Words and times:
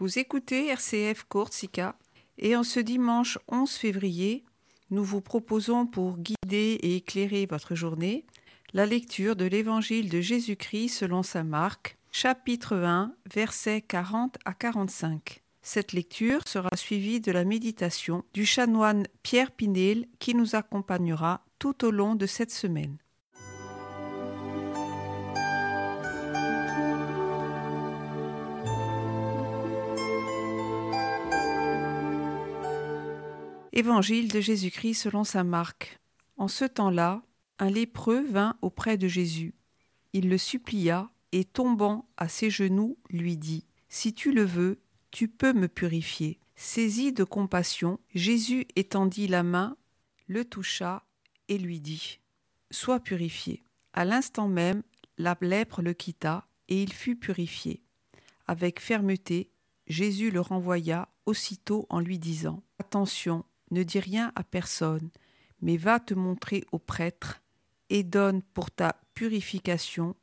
Vous 0.00 0.20
écoutez 0.20 0.68
RCF 0.68 1.24
Corsica 1.24 1.96
et 2.38 2.54
en 2.54 2.62
ce 2.62 2.78
dimanche 2.78 3.36
11 3.48 3.68
février, 3.68 4.44
nous 4.90 5.02
vous 5.02 5.20
proposons 5.20 5.88
pour 5.88 6.18
guider 6.18 6.78
et 6.80 6.94
éclairer 6.94 7.46
votre 7.46 7.74
journée 7.74 8.24
la 8.72 8.86
lecture 8.86 9.34
de 9.34 9.44
l'Évangile 9.44 10.08
de 10.08 10.20
Jésus-Christ 10.20 10.90
selon 10.90 11.24
saint 11.24 11.42
Marc, 11.42 11.98
chapitre 12.12 12.76
1, 12.76 13.12
versets 13.34 13.80
40 13.80 14.38
à 14.44 14.54
45. 14.54 15.42
Cette 15.62 15.92
lecture 15.92 16.42
sera 16.46 16.76
suivie 16.76 17.20
de 17.20 17.32
la 17.32 17.44
méditation 17.44 18.24
du 18.34 18.46
chanoine 18.46 19.08
Pierre 19.24 19.50
Pinel 19.50 20.06
qui 20.20 20.36
nous 20.36 20.54
accompagnera 20.54 21.44
tout 21.58 21.84
au 21.84 21.90
long 21.90 22.14
de 22.14 22.26
cette 22.26 22.52
semaine. 22.52 22.98
Évangile 33.72 34.28
de 34.28 34.40
Jésus-Christ 34.40 34.94
selon 34.94 35.24
saint 35.24 35.44
Marc. 35.44 36.00
En 36.36 36.48
ce 36.48 36.64
temps-là, 36.64 37.22
un 37.58 37.70
lépreux 37.70 38.24
vint 38.24 38.56
auprès 38.62 38.96
de 38.96 39.08
Jésus. 39.08 39.54
Il 40.14 40.28
le 40.28 40.38
supplia 40.38 41.10
et 41.32 41.44
tombant 41.44 42.08
à 42.16 42.28
ses 42.28 42.48
genoux, 42.48 42.96
lui 43.10 43.36
dit 43.36 43.66
Si 43.88 44.14
tu 44.14 44.32
le 44.32 44.44
veux, 44.44 44.80
tu 45.10 45.28
peux 45.28 45.52
me 45.52 45.68
purifier. 45.68 46.38
Saisi 46.56 47.12
de 47.12 47.24
compassion, 47.24 48.00
Jésus 48.14 48.66
étendit 48.74 49.28
la 49.28 49.42
main, 49.42 49.76
le 50.26 50.44
toucha 50.44 51.04
et 51.48 51.58
lui 51.58 51.80
dit 51.80 52.20
Sois 52.70 53.00
purifié. 53.00 53.62
À 53.92 54.04
l'instant 54.04 54.48
même, 54.48 54.82
la 55.18 55.36
lèpre 55.40 55.82
le 55.82 55.92
quitta 55.92 56.46
et 56.68 56.82
il 56.82 56.92
fut 56.92 57.16
purifié. 57.16 57.82
Avec 58.46 58.80
fermeté, 58.80 59.50
Jésus 59.86 60.30
le 60.30 60.40
renvoya 60.40 61.08
aussitôt 61.26 61.86
en 61.90 62.00
lui 62.00 62.18
disant 62.18 62.62
Attention, 62.78 63.44
ne 63.70 63.82
dis 63.82 64.00
rien 64.00 64.32
à 64.34 64.44
personne, 64.44 65.10
mais 65.60 65.76
va 65.76 66.00
te 66.00 66.14
montrer 66.14 66.64
au 66.72 66.78
prêtre 66.78 67.42
et 67.90 68.02
donne 68.02 68.42
pour 68.42 68.70
ta 68.70 68.96
purification 69.14 70.14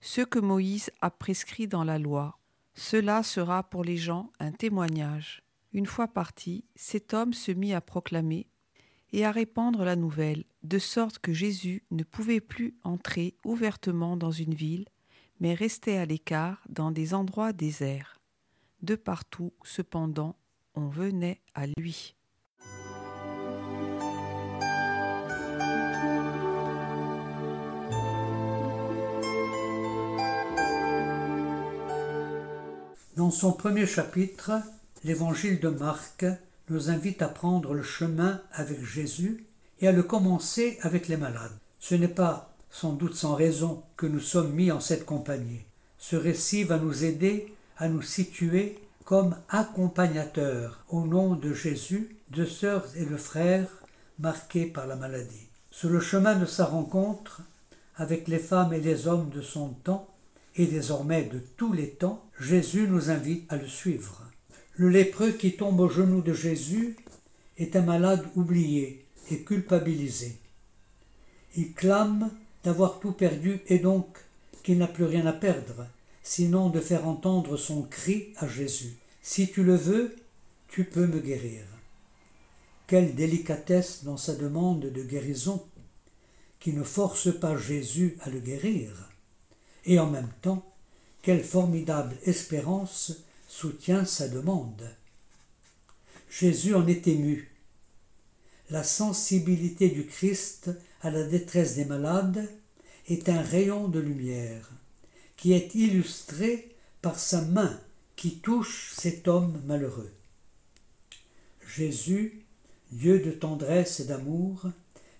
ce 0.00 0.22
que 0.22 0.38
Moïse 0.38 0.90
a 1.00 1.10
prescrit 1.10 1.68
dans 1.68 1.84
la 1.84 1.98
loi. 1.98 2.38
Cela 2.74 3.22
sera 3.22 3.62
pour 3.62 3.84
les 3.84 3.96
gens 3.96 4.30
un 4.38 4.52
témoignage. 4.52 5.42
Une 5.72 5.86
fois 5.86 6.08
parti, 6.08 6.64
cet 6.74 7.14
homme 7.14 7.32
se 7.32 7.52
mit 7.52 7.74
à 7.74 7.80
proclamer 7.80 8.46
et 9.12 9.24
à 9.24 9.32
répandre 9.32 9.84
la 9.84 9.96
nouvelle, 9.96 10.44
de 10.62 10.78
sorte 10.78 11.18
que 11.18 11.32
Jésus 11.32 11.82
ne 11.90 12.04
pouvait 12.04 12.40
plus 12.40 12.74
entrer 12.84 13.34
ouvertement 13.44 14.16
dans 14.16 14.30
une 14.30 14.54
ville, 14.54 14.86
mais 15.40 15.54
restait 15.54 15.96
à 15.96 16.06
l'écart 16.06 16.62
dans 16.68 16.90
des 16.90 17.12
endroits 17.14 17.52
déserts. 17.52 18.20
De 18.82 18.94
partout, 18.94 19.52
cependant, 19.64 20.36
on 20.74 20.88
venait 20.88 21.40
à 21.54 21.66
lui. 21.66 22.14
Dans 33.30 33.36
son 33.36 33.52
premier 33.52 33.86
chapitre, 33.86 34.50
l'évangile 35.04 35.60
de 35.60 35.68
Marc 35.68 36.26
nous 36.68 36.90
invite 36.90 37.22
à 37.22 37.28
prendre 37.28 37.74
le 37.74 37.84
chemin 37.84 38.40
avec 38.50 38.84
Jésus 38.84 39.46
et 39.78 39.86
à 39.86 39.92
le 39.92 40.02
commencer 40.02 40.78
avec 40.82 41.06
les 41.06 41.16
malades. 41.16 41.56
Ce 41.78 41.94
n'est 41.94 42.08
pas 42.08 42.52
sans 42.70 42.92
doute 42.92 43.14
sans 43.14 43.36
raison 43.36 43.84
que 43.96 44.06
nous 44.06 44.18
sommes 44.18 44.52
mis 44.52 44.72
en 44.72 44.80
cette 44.80 45.06
compagnie. 45.06 45.60
Ce 45.96 46.16
récit 46.16 46.64
va 46.64 46.78
nous 46.78 47.04
aider 47.04 47.54
à 47.78 47.88
nous 47.88 48.02
situer 48.02 48.80
comme 49.04 49.36
accompagnateurs 49.48 50.84
au 50.88 51.06
nom 51.06 51.36
de 51.36 51.54
Jésus, 51.54 52.16
de 52.30 52.44
sœurs 52.44 52.88
et 52.96 53.06
de 53.06 53.16
frères 53.16 53.70
marqués 54.18 54.66
par 54.66 54.88
la 54.88 54.96
maladie. 54.96 55.46
Sur 55.70 55.90
le 55.90 56.00
chemin 56.00 56.34
de 56.34 56.46
sa 56.46 56.64
rencontre 56.64 57.42
avec 57.94 58.26
les 58.26 58.40
femmes 58.40 58.72
et 58.72 58.80
les 58.80 59.06
hommes 59.06 59.30
de 59.30 59.40
son 59.40 59.68
temps, 59.68 60.08
et 60.56 60.66
désormais 60.66 61.22
de 61.22 61.38
tous 61.56 61.72
les 61.72 61.90
temps, 61.90 62.24
Jésus 62.40 62.88
nous 62.88 63.10
invite 63.10 63.44
à 63.52 63.56
le 63.56 63.68
suivre. 63.68 64.22
Le 64.74 64.88
lépreux 64.88 65.32
qui 65.32 65.56
tombe 65.56 65.78
aux 65.78 65.90
genoux 65.90 66.22
de 66.22 66.32
Jésus 66.32 66.96
est 67.58 67.76
un 67.76 67.82
malade 67.82 68.26
oublié 68.34 69.04
et 69.30 69.42
culpabilisé. 69.42 70.38
Il 71.54 71.74
clame 71.74 72.30
d'avoir 72.64 72.98
tout 72.98 73.12
perdu 73.12 73.60
et 73.66 73.78
donc 73.78 74.18
qu'il 74.62 74.78
n'a 74.78 74.86
plus 74.86 75.04
rien 75.04 75.26
à 75.26 75.34
perdre, 75.34 75.86
sinon 76.22 76.70
de 76.70 76.80
faire 76.80 77.06
entendre 77.06 77.58
son 77.58 77.82
cri 77.82 78.32
à 78.36 78.48
Jésus. 78.48 78.96
Si 79.20 79.50
tu 79.50 79.62
le 79.62 79.76
veux, 79.76 80.16
tu 80.68 80.84
peux 80.84 81.06
me 81.06 81.20
guérir. 81.20 81.62
Quelle 82.86 83.14
délicatesse 83.14 84.02
dans 84.04 84.16
sa 84.16 84.34
demande 84.34 84.80
de 84.80 85.02
guérison, 85.02 85.62
qui 86.58 86.72
ne 86.72 86.84
force 86.84 87.38
pas 87.38 87.56
Jésus 87.56 88.16
à 88.22 88.30
le 88.30 88.40
guérir 88.40 89.10
et 89.84 89.98
en 89.98 90.06
même 90.06 90.30
temps, 90.42 90.64
quelle 91.22 91.44
formidable 91.44 92.16
espérance 92.24 93.12
soutient 93.48 94.04
sa 94.04 94.28
demande. 94.28 94.94
Jésus 96.30 96.74
en 96.74 96.86
est 96.86 97.08
ému. 97.08 97.50
La 98.70 98.84
sensibilité 98.84 99.88
du 99.88 100.06
Christ 100.06 100.70
à 101.02 101.10
la 101.10 101.24
détresse 101.24 101.74
des 101.74 101.84
malades 101.84 102.48
est 103.08 103.28
un 103.28 103.42
rayon 103.42 103.88
de 103.88 103.98
lumière 103.98 104.70
qui 105.36 105.52
est 105.52 105.74
illustré 105.74 106.68
par 107.02 107.18
sa 107.18 107.42
main 107.42 107.80
qui 108.14 108.38
touche 108.38 108.92
cet 108.94 109.26
homme 109.26 109.60
malheureux. 109.66 110.12
Jésus, 111.74 112.44
Dieu 112.92 113.20
de 113.20 113.30
tendresse 113.30 114.00
et 114.00 114.04
d'amour, 114.04 114.66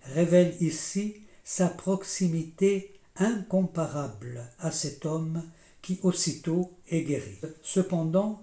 révèle 0.02 0.54
ici 0.60 1.16
sa 1.44 1.68
proximité 1.68 2.92
incomparable 3.16 4.48
à 4.58 4.70
cet 4.70 5.06
homme 5.06 5.42
qui 5.82 5.98
aussitôt 6.02 6.72
est 6.88 7.02
guéri. 7.02 7.38
Cependant, 7.62 8.42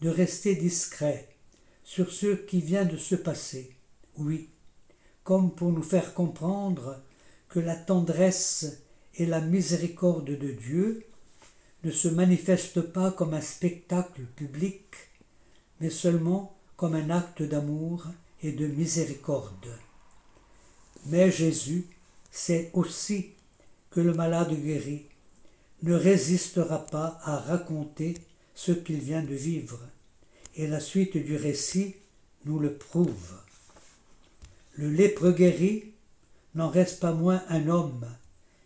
de 0.00 0.08
rester 0.08 0.54
discret 0.54 1.28
sur 1.84 2.12
ce 2.12 2.34
qui 2.34 2.60
vient 2.60 2.84
de 2.84 2.96
se 2.96 3.14
passer, 3.14 3.74
oui, 4.16 4.48
comme 5.24 5.54
pour 5.54 5.72
nous 5.72 5.82
faire 5.82 6.14
comprendre 6.14 7.02
que 7.48 7.60
la 7.60 7.76
tendresse 7.76 8.82
et 9.16 9.26
la 9.26 9.40
miséricorde 9.40 10.30
de 10.30 10.52
Dieu 10.52 11.04
ne 11.84 11.90
se 11.90 12.08
manifestent 12.08 12.80
pas 12.80 13.10
comme 13.10 13.34
un 13.34 13.40
spectacle 13.40 14.22
public, 14.36 14.86
mais 15.80 15.90
seulement 15.90 16.56
comme 16.76 16.94
un 16.94 17.10
acte 17.10 17.42
d'amour 17.42 18.06
et 18.42 18.52
de 18.52 18.66
miséricorde. 18.66 19.78
Mais 21.06 21.30
Jésus 21.30 21.86
sait 22.30 22.70
aussi 22.72 23.32
que 23.90 24.00
le 24.00 24.14
malade 24.14 24.54
guéri 24.54 25.09
ne 25.82 25.94
résistera 25.94 26.86
pas 26.86 27.18
à 27.22 27.38
raconter 27.38 28.14
ce 28.54 28.72
qu'il 28.72 29.00
vient 29.00 29.22
de 29.22 29.34
vivre, 29.34 29.80
et 30.56 30.66
la 30.66 30.80
suite 30.80 31.16
du 31.16 31.36
récit 31.36 31.94
nous 32.44 32.58
le 32.58 32.74
prouve. 32.74 33.34
Le 34.74 34.90
lépreux 34.90 35.32
guéri 35.32 35.92
n'en 36.54 36.68
reste 36.68 37.00
pas 37.00 37.12
moins 37.12 37.42
un 37.48 37.68
homme 37.68 38.06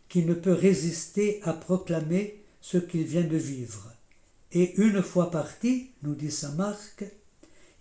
qui 0.08 0.24
ne 0.24 0.34
peut 0.34 0.52
résister 0.52 1.40
à 1.42 1.52
proclamer 1.52 2.42
ce 2.60 2.78
qu'il 2.78 3.04
vient 3.04 3.22
de 3.22 3.36
vivre. 3.36 3.92
Et 4.52 4.74
une 4.80 5.02
fois 5.02 5.30
parti, 5.30 5.90
nous 6.02 6.14
dit 6.14 6.30
saint 6.30 6.52
Marc, 6.52 7.04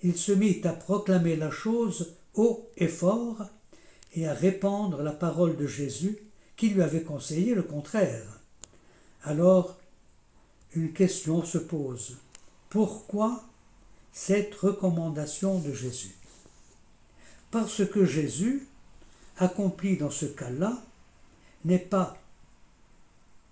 il 0.02 0.18
se 0.18 0.32
mit 0.32 0.62
à 0.64 0.74
proclamer 0.74 1.36
la 1.36 1.52
chose 1.52 2.16
haut 2.34 2.70
et 2.78 2.88
fort 2.88 3.46
et 4.16 4.28
à 4.28 4.34
répandre 4.34 5.02
la 5.02 5.12
parole 5.12 5.56
de 5.56 5.68
Jésus 5.68 6.18
qui 6.58 6.70
lui 6.70 6.82
avait 6.82 7.04
conseillé 7.04 7.56
le 7.56 7.64
contraire. 7.64 8.43
Alors, 9.24 9.78
une 10.76 10.92
question 10.92 11.46
se 11.46 11.58
pose. 11.58 12.18
Pourquoi 12.70 13.44
cette 14.12 14.56
recommandation 14.56 15.60
de 15.60 15.74
Jésus? 15.74 16.16
Parce 17.52 17.86
que 17.88 18.06
Jésus, 18.06 18.68
accompli 19.38 19.98
dans 19.98 20.10
ce 20.10 20.26
cas-là, 20.26 20.84
n'est 21.64 21.80
pas 21.80 22.18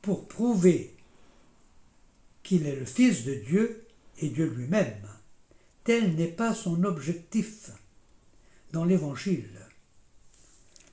pour 0.01 0.27
prouver 0.27 0.93
qu'il 2.43 2.65
est 2.67 2.75
le 2.75 2.85
Fils 2.85 3.23
de 3.23 3.35
Dieu 3.35 3.85
et 4.19 4.29
Dieu 4.29 4.47
lui-même. 4.47 5.07
Tel 5.83 6.15
n'est 6.15 6.27
pas 6.27 6.53
son 6.53 6.83
objectif 6.83 7.71
dans 8.71 8.83
l'Évangile. 8.83 9.49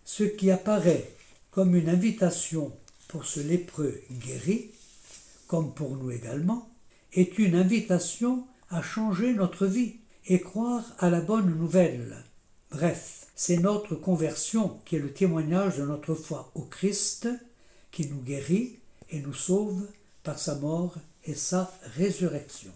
Ce 0.04 0.24
qui 0.24 0.50
apparaît 0.50 1.10
comme 1.50 1.74
une 1.74 1.88
invitation 1.88 2.72
pour 3.08 3.24
ce 3.24 3.40
lépreux 3.40 4.00
guéri, 4.12 4.70
comme 5.46 5.72
pour 5.72 5.96
nous 5.96 6.10
également, 6.10 6.70
est 7.12 7.38
une 7.38 7.56
invitation 7.56 8.46
à 8.70 8.82
changer 8.82 9.32
notre 9.32 9.66
vie 9.66 9.96
et 10.26 10.40
croire 10.40 10.84
à 10.98 11.10
la 11.10 11.20
bonne 11.20 11.56
nouvelle. 11.56 12.22
Bref, 12.70 13.26
c'est 13.34 13.56
notre 13.56 13.94
conversion 13.94 14.78
qui 14.84 14.96
est 14.96 15.00
le 15.00 15.12
témoignage 15.12 15.78
de 15.78 15.84
notre 15.84 16.14
foi 16.14 16.50
au 16.54 16.62
Christ, 16.62 17.28
qui 17.90 18.06
nous 18.08 18.20
guérit 18.20 18.78
et 19.10 19.20
nous 19.20 19.34
sauve 19.34 19.86
par 20.22 20.38
sa 20.38 20.54
mort 20.56 20.96
et 21.24 21.34
sa 21.34 21.72
résurrection. 21.96 22.72